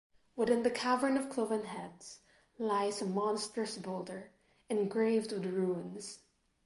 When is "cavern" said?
0.71-1.15